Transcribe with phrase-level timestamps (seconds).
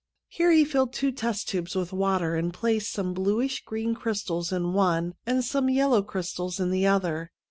[0.29, 4.73] Here he filled two test tubes with water, and placed some bluish green crystals in
[4.73, 7.29] one and some yellow crystals in the other.